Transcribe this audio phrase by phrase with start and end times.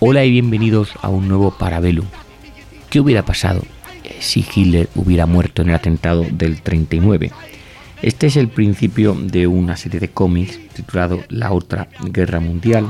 [0.00, 2.06] Hola y bienvenidos a un nuevo Parabellum.
[2.90, 3.62] ¿Qué hubiera pasado
[4.02, 7.30] eh, si Hitler hubiera muerto en el atentado del 39?
[8.02, 12.88] Este es el principio de una serie de cómics titulado La otra guerra mundial,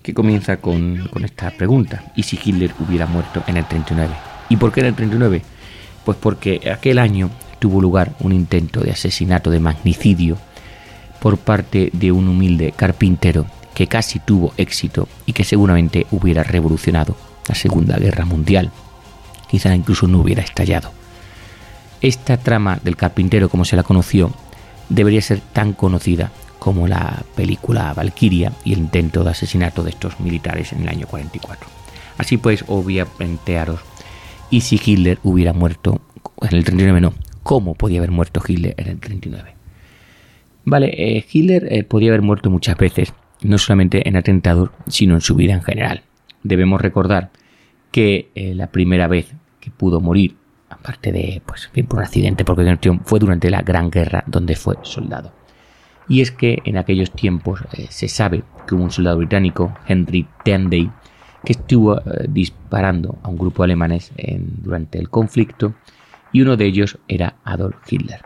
[0.00, 4.14] que comienza con, con esta pregunta, ¿y si Hitler hubiera muerto en el 39?
[4.48, 5.42] ¿Y por qué en el 39?
[6.04, 10.38] Pues porque aquel año tuvo lugar un intento de asesinato, de magnicidio,
[11.24, 17.16] por parte de un humilde carpintero que casi tuvo éxito y que seguramente hubiera revolucionado
[17.48, 18.70] la Segunda Guerra Mundial.
[19.48, 20.92] Quizá incluso no hubiera estallado.
[22.02, 24.34] Esta trama del carpintero como se la conoció
[24.90, 30.20] debería ser tan conocida como la película Valkyria y el intento de asesinato de estos
[30.20, 31.66] militares en el año 44.
[32.18, 33.80] Así pues, os voy a plantearos,
[34.50, 36.02] ¿y si Hitler hubiera muerto
[36.42, 37.00] en el 39?
[37.00, 39.53] No, ¿cómo podía haber muerto Hitler en el 39?
[40.64, 43.12] Vale, eh, Hitler eh, podía haber muerto muchas veces,
[43.42, 46.02] no solamente en atentados, sino en su vida en general.
[46.42, 47.30] Debemos recordar
[47.90, 50.36] que eh, la primera vez que pudo morir,
[50.70, 55.32] aparte de pues, por un accidente, porque fue durante la Gran Guerra donde fue soldado.
[56.08, 60.90] Y es que en aquellos tiempos se sabe que hubo un soldado británico, Henry Tanday,
[61.42, 64.12] que estuvo disparando a un grupo de alemanes
[64.62, 65.74] durante el conflicto
[66.30, 68.20] y uno de ellos era Adolf Hitler.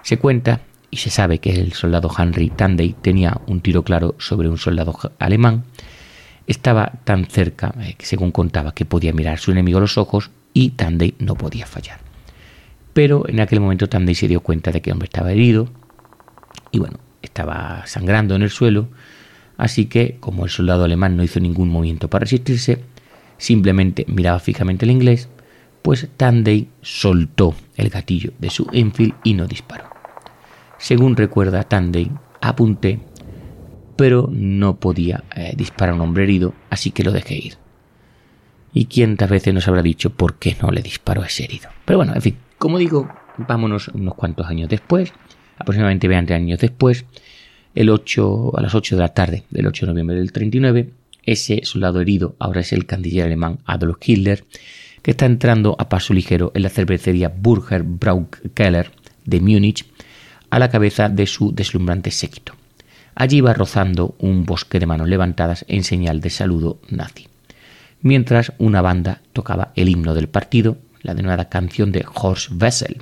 [0.00, 4.50] Se cuenta y se sabe que el soldado Henry Tanday tenía un tiro claro sobre
[4.50, 5.64] un soldado alemán.
[6.46, 10.30] Estaba tan cerca, eh, según contaba, que podía mirar a su enemigo a los ojos
[10.52, 12.00] y Tanday no podía fallar.
[12.92, 15.70] Pero en aquel momento Tanday se dio cuenta de que el hombre estaba herido
[16.70, 18.88] y bueno, estaba sangrando en el suelo.
[19.56, 22.84] Así que, como el soldado alemán no hizo ningún movimiento para resistirse,
[23.38, 25.30] simplemente miraba fijamente el inglés,
[25.80, 29.91] pues Tanday soltó el gatillo de su Enfield y no disparó.
[30.82, 32.10] Según recuerda Tanday,
[32.40, 32.98] apunté,
[33.94, 37.54] pero no podía eh, disparar a un hombre herido, así que lo dejé ir.
[38.74, 41.70] ¿Y quién tal veces nos habrá dicho por qué no le disparó a ese herido?
[41.84, 45.12] Pero bueno, en fin, como digo, vámonos unos cuantos años después,
[45.56, 47.04] aproximadamente 20 años después,
[47.76, 50.90] el 8, a las 8 de la tarde del 8 de noviembre del 39,
[51.22, 54.44] ese soldado herido ahora es el canciller alemán Adolf Hitler,
[55.00, 58.90] que está entrando a paso ligero en la cervecería Burger Braukeller
[59.24, 59.91] de Múnich
[60.52, 62.52] a la cabeza de su deslumbrante séquito.
[63.14, 67.26] Allí iba rozando un bosque de manos levantadas en señal de saludo nazi.
[68.02, 73.00] Mientras una banda tocaba el himno del partido, la denominada canción de Horst Wessel,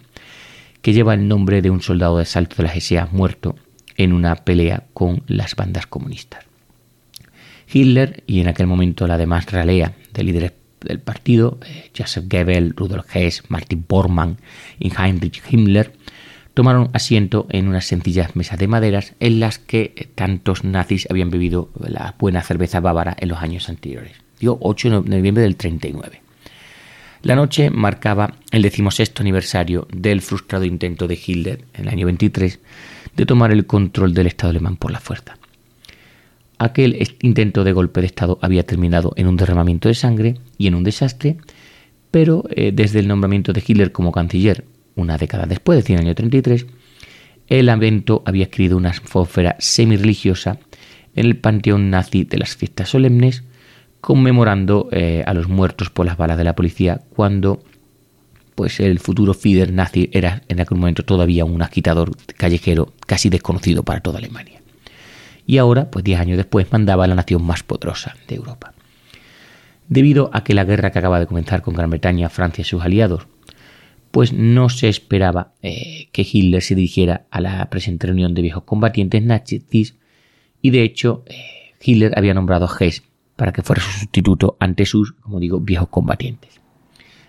[0.81, 3.57] que lleva el nombre de un soldado de asalto de la GSA muerto
[3.97, 6.45] en una pelea con las bandas comunistas.
[7.73, 12.77] Hitler y en aquel momento la demás ralea de líderes del partido, eh, Joseph Goebbels,
[12.77, 14.39] Rudolf Hess, Martin Bormann
[14.79, 15.93] y Heinrich Himmler,
[16.61, 21.71] tomaron asiento en unas sencillas mesas de maderas en las que tantos nazis habían bebido
[21.81, 24.13] la buena cerveza bávara en los años anteriores.
[24.39, 26.21] Digo, 8 de noviembre del 39.
[27.23, 32.59] La noche marcaba el decimosexto aniversario del frustrado intento de Hitler en el año 23
[33.17, 35.39] de tomar el control del Estado alemán por la fuerza.
[36.59, 40.75] Aquel intento de golpe de Estado había terminado en un derramamiento de sangre y en
[40.75, 41.39] un desastre,
[42.11, 44.67] pero eh, desde el nombramiento de Hitler como canciller
[44.97, 46.67] una década después, decir, en el año 33,
[47.49, 50.59] el evento había adquirido una atmósfera semi-religiosa
[51.15, 53.43] en el panteón nazi de las fiestas solemnes,
[54.01, 57.63] conmemorando eh, a los muertos por las balas de la policía cuando
[58.55, 63.85] pues el futuro Führer nazi era en aquel momento todavía un agitador callejero casi desconocido
[63.85, 64.61] para toda Alemania.
[65.47, 68.75] Y ahora, pues diez años después, mandaba a la nación más poderosa de Europa.
[69.89, 72.83] Debido a que la guerra que acaba de comenzar con Gran Bretaña, Francia y sus
[72.83, 73.27] aliados
[74.11, 78.65] pues no se esperaba eh, que Hitler se dirigiera a la presente reunión de viejos
[78.65, 79.95] combatientes nazis
[80.61, 83.05] y de hecho eh, Hitler había nombrado a Hess
[83.37, 86.61] para que fuera su sustituto ante sus, como digo, viejos combatientes.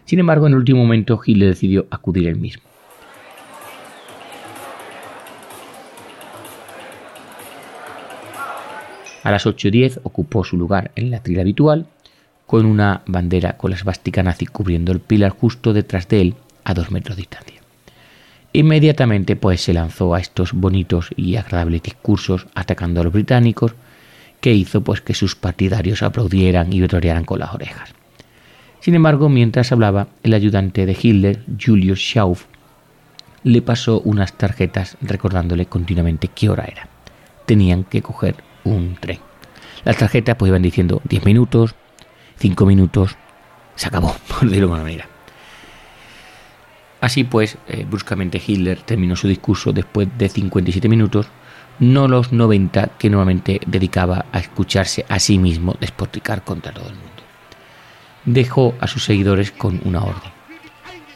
[0.04, 2.64] Sin embargo, en el último momento Hitler decidió acudir él mismo.
[9.24, 11.86] A las 8.10 ocupó su lugar en la trila habitual,
[12.48, 16.74] con una bandera con la esvástica nazi cubriendo el pilar justo detrás de él a
[16.74, 17.62] dos metros de distancia.
[18.54, 23.74] Inmediatamente pues se lanzó a estos bonitos y agradables discursos atacando a los británicos,
[24.42, 27.94] que hizo pues que sus partidarios aplaudieran y vitorearan con las orejas.
[28.82, 32.46] Sin embargo, mientras hablaba, el ayudante de Hitler, Julius Schauf,
[33.44, 36.88] le pasó unas tarjetas recordándole continuamente qué hora era.
[37.46, 39.20] Tenían que coger un tren.
[39.84, 41.76] Las tarjetas pues iban diciendo 10 minutos,
[42.38, 43.16] 5 minutos,
[43.76, 45.11] se acabó, por decirlo de alguna manera.
[47.02, 51.28] Así pues, eh, bruscamente Hitler terminó su discurso después de 57 minutos,
[51.80, 56.96] no los 90 que normalmente dedicaba a escucharse a sí mismo despotricar contra todo el
[56.96, 57.10] mundo.
[58.24, 60.32] Dejó a sus seguidores con una orden.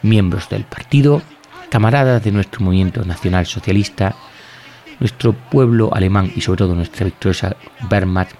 [0.01, 1.21] Miembros del partido,
[1.69, 4.15] camaradas de nuestro movimiento nacional socialista,
[4.99, 7.55] nuestro pueblo alemán y sobre todo nuestra victoriosa
[7.91, 8.35] Wehrmacht,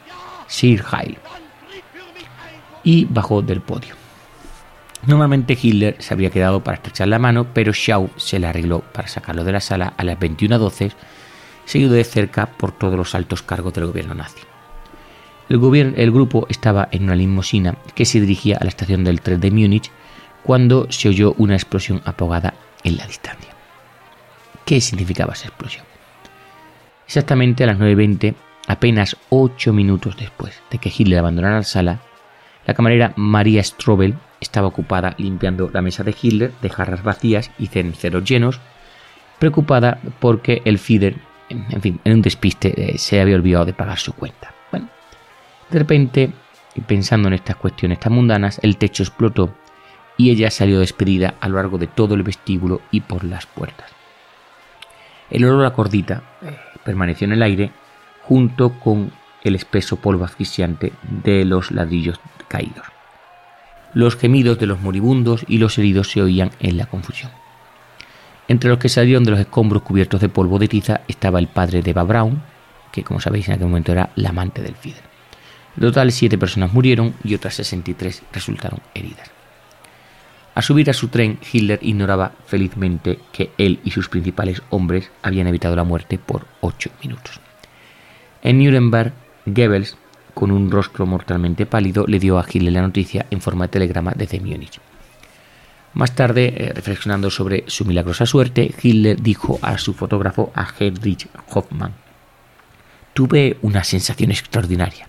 [0.48, 1.18] Sir Heil.
[2.84, 4.05] Y bajó del podio.
[5.08, 9.08] Normalmente Hitler se habría quedado para estrechar la mano, pero Schau se le arregló para
[9.08, 10.94] sacarlo de la sala a las 21.12,
[11.66, 14.42] seguido de cerca por todos los altos cargos del gobierno nazi.
[15.48, 19.40] El, el grupo estaba en una limusina que se dirigía a la estación del tren
[19.40, 19.92] de Múnich
[20.44, 23.52] cuando se oyó una explosión apagada en la distancia.
[24.66, 25.86] ¿Qué significaba esa explosión?
[27.06, 28.34] Exactamente a las 9.20,
[28.68, 32.00] apenas 8 minutos después de que Hitler abandonara la sala,
[32.66, 37.68] la camarera María Strobel estaba ocupada limpiando la mesa de Hitler de jarras vacías y
[37.68, 38.60] cenceros llenos,
[39.40, 41.18] preocupada porque el Führer,
[41.50, 44.54] en fin, en un despiste, eh, se había olvidado de pagar su cuenta.
[44.72, 44.90] Bueno,
[45.70, 46.32] de repente,
[46.88, 49.54] pensando en estas cuestiones tan mundanas, el techo explotó
[50.18, 53.92] y ella salió despedida a lo largo de todo el vestíbulo y por las puertas.
[55.30, 57.72] El olor a cordita eh, permaneció en el aire
[58.24, 59.12] junto con
[59.44, 60.94] el espeso polvo asfixiante
[61.24, 62.95] de los ladrillos caídos.
[63.94, 67.32] Los gemidos de los moribundos y los heridos se oían en la confusión.
[68.48, 71.82] Entre los que salieron de los escombros cubiertos de polvo de tiza estaba el padre
[71.82, 72.42] de Eva Braun,
[72.92, 75.02] que como sabéis en aquel momento era la amante del Fidel.
[75.76, 79.30] En total, siete personas murieron y otras 63 resultaron heridas.
[80.54, 85.48] Al subir a su tren, Hitler ignoraba felizmente que él y sus principales hombres habían
[85.48, 87.42] evitado la muerte por ocho minutos.
[88.42, 89.12] En Nuremberg,
[89.46, 89.98] Goebbels
[90.36, 94.14] con un rostro mortalmente pálido, le dio a Hitler la noticia en forma de telegrama
[94.16, 94.80] desde Múnich.
[95.94, 101.28] Más tarde, eh, reflexionando sobre su milagrosa suerte, Hitler dijo a su fotógrafo, a Heinrich
[101.52, 101.94] Hoffmann,
[103.14, 105.08] Tuve una sensación extraordinaria.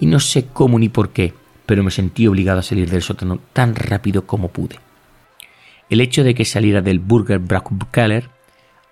[0.00, 1.32] Y no sé cómo ni por qué,
[1.64, 4.80] pero me sentí obligado a salir del sótano tan rápido como pude.
[5.88, 7.40] El hecho de que saliera del Burger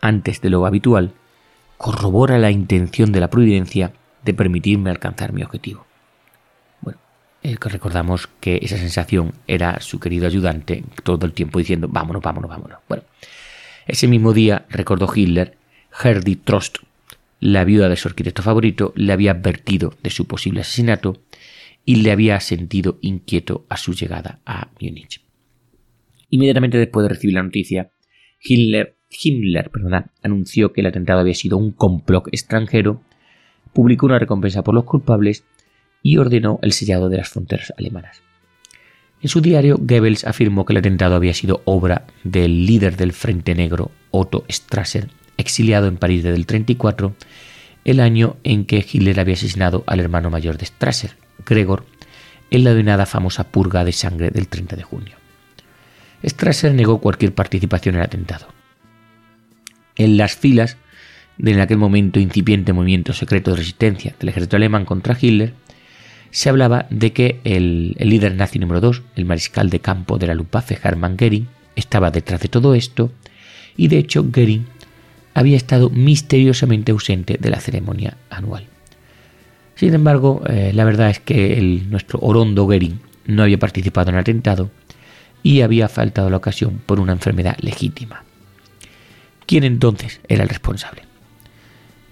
[0.00, 1.12] antes de lo habitual
[1.76, 3.92] corrobora la intención de la providencia
[4.25, 5.87] de permitirme alcanzar mi objetivo.
[6.81, 6.99] Bueno,
[7.43, 12.79] recordamos que esa sensación era su querido ayudante todo el tiempo diciendo vámonos, vámonos, vámonos.
[12.88, 13.05] Bueno,
[13.87, 15.56] ese mismo día, recordó Hitler,
[16.03, 16.79] Herdi Trost,
[17.41, 21.21] la viuda de su arquitecto favorito, le había advertido de su posible asesinato
[21.85, 25.21] y le había sentido inquieto a su llegada a Múnich.
[26.31, 27.93] Inmediatamente después de recibir la noticia,
[28.41, 29.71] Hitler, Himmler
[30.23, 33.03] anunció que el atentado había sido un complot extranjero
[33.75, 35.44] publicó una recompensa por los culpables
[36.02, 38.23] y ordenó el sellado de las fronteras alemanas.
[39.21, 43.54] En su diario, Goebbels afirmó que el atentado había sido obra del líder del Frente
[43.54, 47.14] Negro, Otto Strasser, exiliado en París desde el 34,
[47.85, 51.16] el año en que Hitler había asesinado al hermano mayor de Strasser,
[51.47, 51.87] Gregor,
[52.50, 55.16] en la denominada famosa purga de sangre del 30 de junio.
[56.23, 58.49] Strasser negó cualquier participación en el atentado.
[59.97, 60.76] En las filas
[61.38, 65.55] en aquel momento incipiente movimiento secreto de resistencia del ejército alemán contra Hitler,
[66.31, 70.35] se hablaba de que el, líder nazi número 2, el mariscal de campo de la
[70.35, 73.12] Luftwaffe Hermann Göring, estaba detrás de todo esto
[73.76, 74.67] y de hecho Göring
[75.35, 78.67] había estado misteriosamente ausente de la ceremonia anual.
[79.76, 84.21] Sin embargo, eh, la verdad es que nuestro Orondo Göring no había participado en el
[84.21, 84.71] atentado
[85.45, 88.25] y había faltado la ocasión por una enfermedad legítima.
[89.47, 91.03] ¿Quién entonces era el responsable?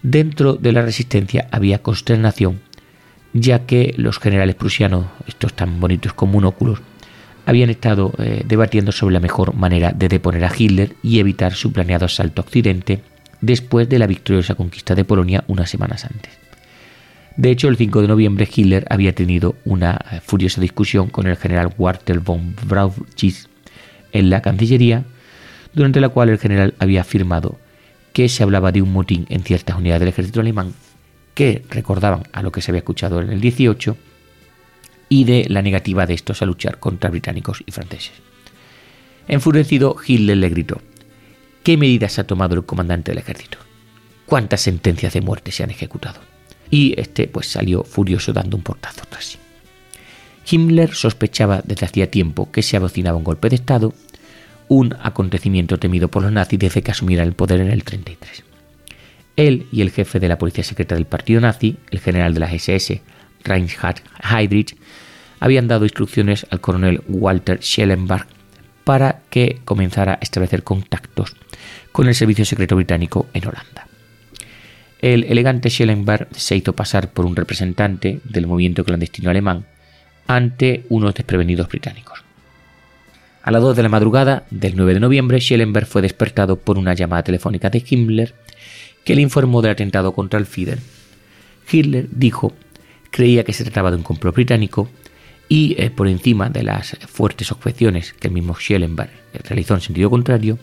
[0.02, 2.61] Dentro de la resistencia había consternación,
[3.32, 6.80] ya que los generales prusianos, estos tan bonitos como monóculos,
[7.47, 11.73] habían estado eh, debatiendo sobre la mejor manera de deponer a Hitler y evitar su
[11.73, 13.02] planeado asalto a Occidente
[13.40, 16.32] después de la victoriosa conquista de Polonia unas semanas antes.
[17.37, 21.37] De hecho, el 5 de noviembre Hitler había tenido una eh, furiosa discusión con el
[21.37, 23.47] general Walter von Brauchitsch
[24.12, 25.04] en la Cancillería,
[25.73, 27.59] durante la cual el general había afirmado
[28.12, 30.75] que se hablaba de un motín en ciertas unidades del ejército alemán
[31.35, 33.97] que recordaban a lo que se había escuchado en el 18
[35.09, 38.12] y de la negativa de estos a luchar contra británicos y franceses.
[39.28, 40.81] Enfurecido, Hitler le gritó,
[41.62, 43.59] ¿Qué medidas ha tomado el comandante del ejército?
[44.26, 46.21] ¿Cuántas sentencias de muerte se han ejecutado?
[46.71, 49.38] Y este pues salió furioso dando un portazo tras sí.
[50.50, 53.95] Himmler sospechaba desde hacía tiempo que se abocinaba un golpe de Estado,
[54.73, 58.43] un acontecimiento temido por los nazis desde que asumiera el poder en el 33.
[59.37, 62.50] Él y el jefe de la policía secreta del partido nazi, el general de la
[62.50, 63.02] SS,
[63.45, 64.75] Reinhard Heydrich,
[65.41, 68.26] habían dado instrucciones al coronel Walter Schellenberg
[68.85, 71.37] para que comenzara a establecer contactos
[71.93, 73.88] con el servicio secreto británico en Holanda.
[75.02, 79.67] El elegante Schellenberg se hizo pasar por un representante del movimiento clandestino alemán
[80.26, 82.25] ante unos desprevenidos británicos.
[83.42, 86.94] A las 2 de la madrugada del 9 de noviembre, Schellenberg fue despertado por una
[86.94, 88.34] llamada telefónica de Himmler
[89.04, 90.78] que le informó del atentado contra el Führer.
[91.70, 92.52] Hitler dijo
[93.11, 94.88] creía que se trataba de un complot británico
[95.49, 99.11] y eh, por encima de las fuertes objeciones que el mismo Schellenberg
[99.44, 100.58] realizó en sentido contrario,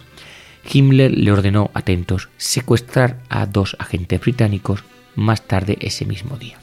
[0.72, 4.84] Himmler le ordenó, atentos, secuestrar a dos agentes británicos
[5.16, 6.60] más tarde ese mismo día.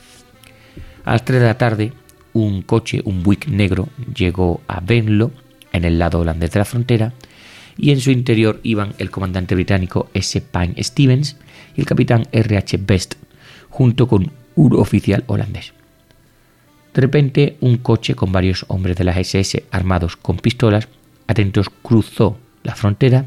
[1.04, 1.92] A las 3 de la tarde,
[2.32, 5.30] un coche, un Buick negro, llegó a Venlo,
[5.76, 7.12] en el lado holandés de la frontera,
[7.76, 10.40] y en su interior iban el comandante británico S.
[10.40, 11.36] Pine Stevens
[11.76, 12.56] y el capitán R.
[12.56, 12.78] H.
[12.78, 13.14] Best,
[13.68, 15.72] junto con un oficial holandés.
[16.94, 20.88] De repente, un coche con varios hombres de la SS armados con pistolas
[21.26, 23.26] atentos cruzó la frontera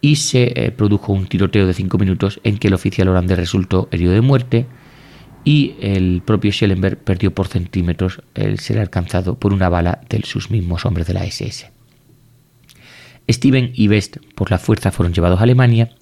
[0.00, 3.88] y se eh, produjo un tiroteo de cinco minutos en que el oficial holandés resultó
[3.90, 4.66] herido de muerte
[5.46, 10.50] y el propio Schellenberg perdió por centímetros el ser alcanzado por una bala de sus
[10.50, 11.70] mismos hombres de la SS.
[13.30, 15.92] Steven y Best por la fuerza fueron llevados a Alemania.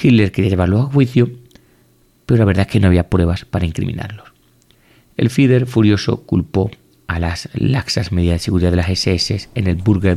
[0.00, 1.30] Hitler quería llevarlos a juicio,
[2.26, 4.28] pero la verdad es que no había pruebas para incriminarlos.
[5.16, 6.70] El Führer, furioso, culpó
[7.08, 10.16] a las laxas medidas de seguridad de las SS en el Burger.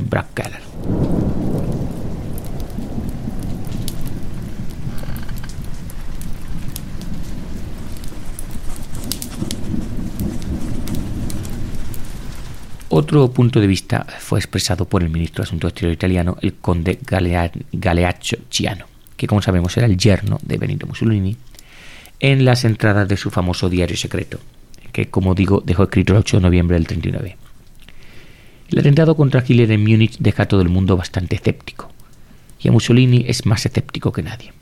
[12.95, 16.99] Otro punto de vista fue expresado por el ministro de Asuntos Exteriores italiano, el conde
[17.71, 18.85] Galeaccio Ciano,
[19.17, 21.35] que como sabemos era el yerno de Benito Mussolini,
[22.19, 24.39] en las entradas de su famoso diario secreto,
[24.91, 27.35] que como digo dejó escrito el 8 de noviembre del 39.
[28.69, 31.91] El atentado contra Hitler en Múnich deja a todo el mundo bastante escéptico,
[32.59, 34.53] y a Mussolini es más escéptico que nadie.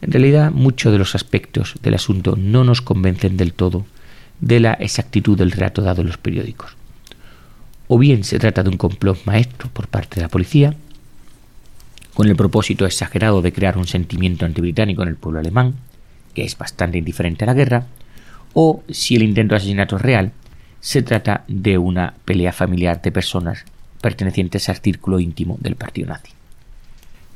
[0.00, 3.84] En realidad, muchos de los aspectos del asunto no nos convencen del todo
[4.40, 6.74] de la exactitud del relato dado en los periódicos
[7.88, 10.74] o bien se trata de un complot maestro por parte de la policía,
[12.14, 15.74] con el propósito exagerado de crear un sentimiento antibritánico en el pueblo alemán,
[16.32, 17.86] que es bastante indiferente a la guerra,
[18.52, 20.32] o si el intento de asesinato es real,
[20.80, 23.64] se trata de una pelea familiar de personas
[24.00, 26.30] pertenecientes al círculo íntimo del partido nazi.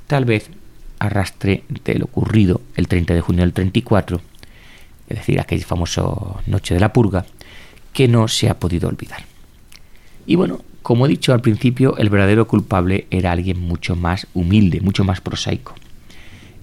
[0.07, 0.51] Tal vez
[0.99, 4.21] arrastre de lo ocurrido el 30 de junio del 34,
[5.09, 6.03] es decir, aquella famosa
[6.47, 7.25] noche de la purga,
[7.93, 9.23] que no se ha podido olvidar.
[10.29, 14.83] Y bueno, como he dicho al principio, el verdadero culpable era alguien mucho más humilde,
[14.83, 15.75] mucho más prosaico.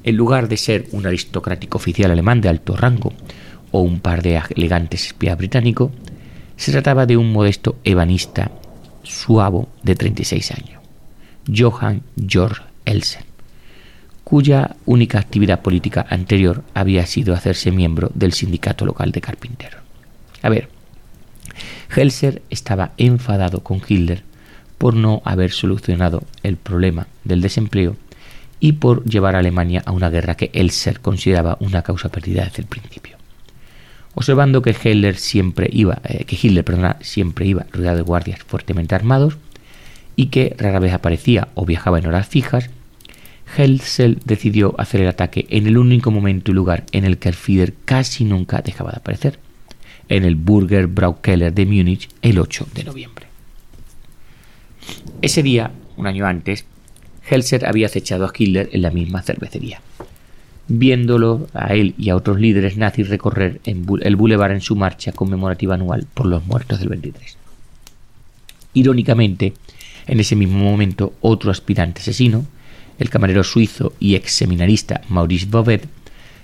[0.04, 3.12] En lugar de ser un aristocrático oficial alemán de alto rango
[3.72, 5.90] o un par de elegantes espías británicos,
[6.58, 8.52] se trataba de un modesto ebanista
[9.02, 10.84] suavo de 36 años,
[11.52, 13.26] Johann Georg Elsen,
[14.24, 19.82] cuya única actividad política anterior había sido hacerse miembro del sindicato local de carpinteros.
[20.44, 20.70] A ver,
[21.96, 24.24] Helser estaba enfadado con Hitler
[24.78, 27.96] por no haber solucionado el problema del desempleo
[28.60, 32.64] y por llevar a Alemania a una guerra que Helser consideraba una causa perdida desde
[32.64, 33.18] el principio.
[34.14, 36.66] Observando que Hitler siempre iba, eh, que Hitler
[37.02, 39.38] siempre iba rodeado de guardias fuertemente armados
[40.16, 42.70] y que rara vez aparecía o viajaba en horas fijas,
[43.58, 47.36] Helsel decidió hacer el ataque en el único momento y lugar en el que el
[47.36, 49.40] Führer casi nunca dejaba de aparecer,
[50.10, 53.26] en el Burger Braukeller de Múnich el 8 de noviembre.
[55.22, 56.66] Ese día, un año antes,
[57.28, 59.82] Helser había acechado a Hitler en la misma cervecería,
[60.68, 65.76] viéndolo a él y a otros líderes nazis recorrer el bulevar en su marcha conmemorativa
[65.76, 67.38] anual por los muertos del 23.
[68.74, 69.54] Irónicamente,
[70.06, 72.46] en ese mismo momento, otro aspirante asesino,
[73.00, 75.88] el camarero suizo y ex seminarista Maurice Bobet,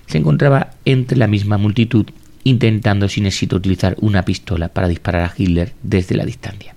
[0.06, 2.06] se encontraba entre la misma multitud
[2.44, 6.74] intentando sin éxito utilizar una pistola para disparar a Hitler desde la distancia.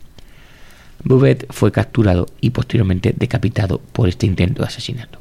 [1.03, 5.19] Bouvet fue capturado y posteriormente decapitado por este intento de asesinato.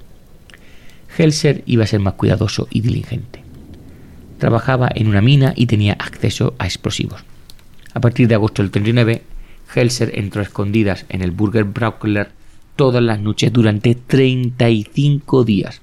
[1.17, 3.43] Helser iba a ser más cuidadoso y diligente.
[4.39, 7.23] Trabajaba en una mina y tenía acceso a explosivos.
[7.93, 9.23] A partir de agosto del 39,
[9.75, 12.31] Helser entró a escondidas en el Burger Braukler
[12.77, 15.81] todas las noches durante 35 días,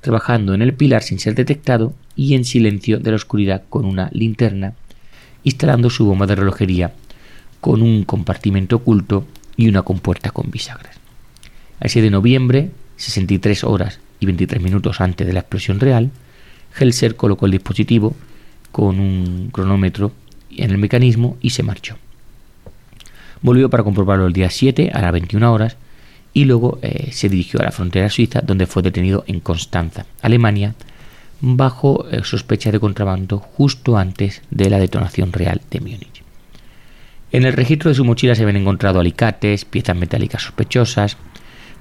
[0.00, 4.08] trabajando en el pilar sin ser detectado y en silencio de la oscuridad con una
[4.12, 4.74] linterna,
[5.42, 6.92] instalando su bomba de relojería
[7.60, 10.96] con un compartimento oculto y una compuerta con bisagras.
[11.80, 16.10] El 6 de noviembre, 63 horas y 23 minutos antes de la explosión real,
[16.78, 18.14] Helser colocó el dispositivo
[18.72, 20.12] con un cronómetro
[20.50, 21.96] en el mecanismo y se marchó.
[23.42, 25.76] Volvió para comprobarlo el día 7 a las 21 horas
[26.32, 30.74] y luego eh, se dirigió a la frontera suiza donde fue detenido en Constanza, Alemania,
[31.46, 36.22] bajo eh, sospecha de contrabando justo antes de la detonación real de Múnich.
[37.32, 41.18] En el registro de su mochila se habían encontrado alicates, piezas metálicas sospechosas,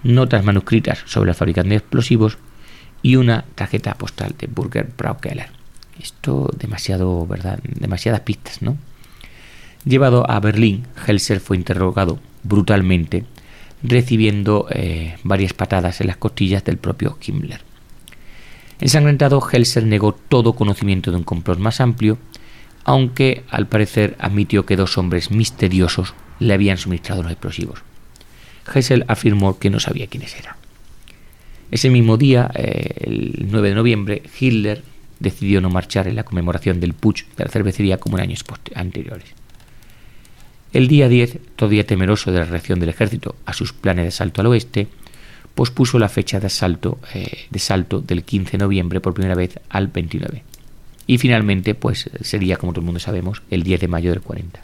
[0.04, 2.38] notas manuscritas sobre el fabricante de explosivos
[3.02, 5.50] y una tarjeta postal de Burger Braukeller.
[5.98, 7.60] Esto demasiado, ¿verdad?
[7.64, 8.78] Demasiadas pistas, ¿no?
[9.86, 13.24] Llevado a Berlín, Helser fue interrogado brutalmente,
[13.82, 17.62] recibiendo eh, varias patadas en las costillas del propio Himmler.
[18.80, 22.18] Ensangrentado, Helser negó todo conocimiento de un complot más amplio,
[22.84, 27.84] aunque al parecer admitió que dos hombres misteriosos le habían suministrado los explosivos.
[28.74, 30.56] Hessel afirmó que no sabía quiénes eran.
[31.72, 34.84] Ese mismo día, eh, el 9 de noviembre, Hitler
[35.20, 38.44] decidió no marchar en la conmemoración del putsch de la cervecería como en años
[38.76, 39.30] anteriores.
[40.74, 44.42] El día 10, todavía temeroso de la reacción del ejército a sus planes de asalto
[44.42, 44.88] al oeste,
[45.56, 49.60] pospuso la fecha de asalto eh, de salto del 15 de noviembre por primera vez
[49.70, 50.44] al 29.
[51.06, 54.62] Y finalmente, pues sería, como todo el mundo sabemos, el 10 de mayo del 40.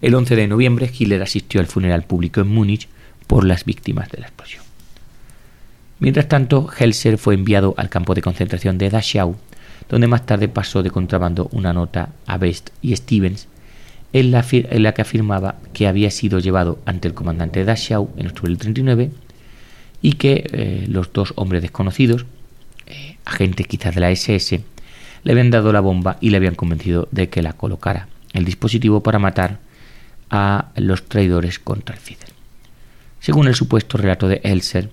[0.00, 2.88] El 11 de noviembre, Hitler asistió al funeral público en Múnich
[3.26, 4.62] por las víctimas de la explosión.
[5.98, 9.36] Mientras tanto, Helser fue enviado al campo de concentración de Dachau,
[9.88, 13.48] donde más tarde pasó de contrabando una nota a Best y Stevens,
[14.12, 18.50] en la, que afirmaba que había sido llevado ante el comandante de Dachau en octubre
[18.50, 19.10] del 39
[20.00, 22.26] y que eh, los dos hombres desconocidos,
[22.86, 24.62] eh, agentes quizás de la SS,
[25.24, 29.02] le habían dado la bomba y le habían convencido de que la colocara el dispositivo
[29.02, 29.58] para matar
[30.30, 32.28] a los traidores contra el Fidel.
[33.20, 34.90] Según el supuesto relato de Elser,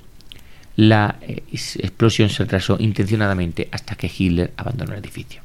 [0.76, 5.42] la eh, explosión se retrasó intencionadamente hasta que Hitler abandonó el edificio.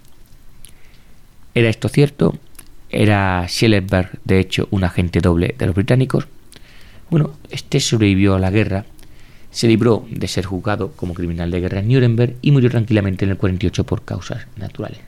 [1.55, 2.39] ¿Era esto cierto?
[2.91, 6.27] ¿Era Schellenberg, de hecho, un agente doble de los británicos?
[7.11, 8.85] Bueno, este sobrevivió a la guerra,
[9.51, 13.33] se libró de ser juzgado como criminal de guerra en Nuremberg y murió tranquilamente en
[13.33, 15.01] el 48 por causas naturales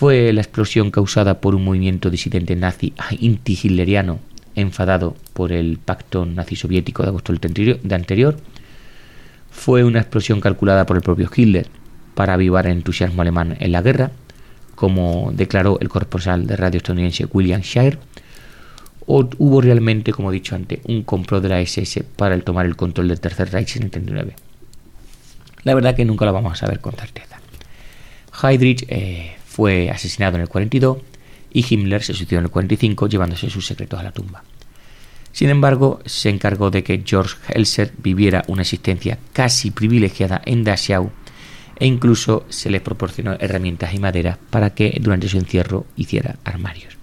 [0.00, 4.18] fue la explosión causada por un movimiento disidente nazi anti-hitleriano
[4.54, 8.38] enfadado por el pacto nazi-soviético de agosto de anterior.
[9.50, 11.66] Fue una explosión calculada por el propio Hitler
[12.14, 14.10] para avivar el entusiasmo alemán en la guerra,
[14.74, 17.98] como declaró el corresponsal de radio estadounidense William Shire.
[19.06, 22.66] O hubo realmente, como he dicho antes, un complot de la SS para el tomar
[22.66, 24.34] el control del Tercer Reich en el 39.
[25.64, 27.40] La verdad que nunca lo vamos a saber con certeza.
[28.42, 30.98] Heydrich eh, fue asesinado en el 42
[31.52, 34.42] y Himmler se suicidó en el 45 llevándose sus secretos a la tumba.
[35.32, 41.10] Sin embargo, se encargó de que George Helser viviera una existencia casi privilegiada en Dachau
[41.78, 46.99] e incluso se le proporcionó herramientas y madera para que durante su encierro hiciera armarios.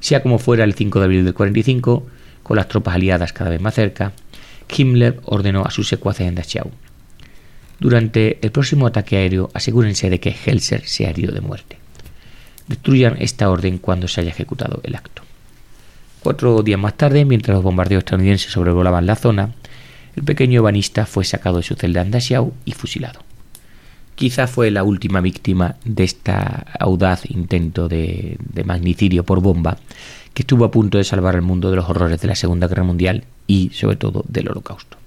[0.00, 2.06] Sea como fuera, el 5 de abril del 45,
[2.42, 4.12] con las tropas aliadas cada vez más cerca,
[4.74, 6.70] Himmler ordenó a sus secuaces en Dachau
[7.80, 11.78] durante el próximo ataque aéreo, asegúrense de que Helser sea herido de muerte.
[12.68, 15.22] Destruyan esta orden cuando se haya ejecutado el acto.
[16.22, 19.54] Cuatro días más tarde, mientras los bombardeos estadounidenses sobrevolaban la zona,
[20.14, 23.20] el pequeño banista fue sacado de su celda en Dachau y fusilado.
[24.20, 26.30] Quizá fue la última víctima de este
[26.78, 29.78] audaz intento de, magnicidio por bomba
[30.34, 32.82] que estuvo a punto de salvar al mundo de los horrores de la Segunda Guerra
[32.82, 34.98] Mundial y, sobre todo, del Holocausto.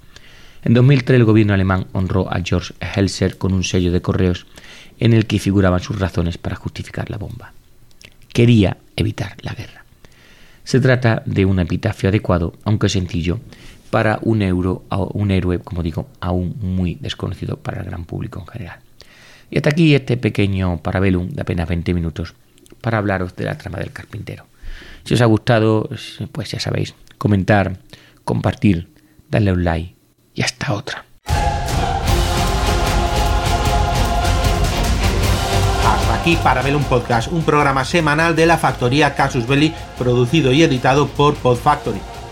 [0.64, 4.46] En 2003 el gobierno alemán honró a George Helser con un sello de correos
[4.98, 7.52] en el que figuraban sus razones para justificar la bomba.
[8.32, 9.84] Quería evitar la guerra.
[10.64, 13.38] Se trata de un epitafio adecuado, aunque sencillo,
[13.90, 18.46] para un, euro, un héroe, como digo, aún muy desconocido para el gran público en
[18.48, 18.80] general.
[19.50, 22.34] Y hasta aquí este pequeño parabellum de apenas 20 minutos
[22.80, 24.46] para hablaros de la trama del carpintero.
[25.04, 25.88] Si os ha gustado,
[26.32, 27.78] pues ya sabéis, comentar,
[28.24, 28.88] compartir,
[29.30, 29.94] darle un like
[30.34, 31.04] y hasta otra.
[35.86, 40.52] Hasta aquí para ver un podcast, un programa semanal de la factoría Casus Belli, producido
[40.52, 42.00] y editado por Podfactory.